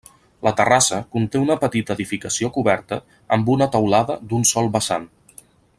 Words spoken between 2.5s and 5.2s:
coberta amb una teulada d'un sol vessant.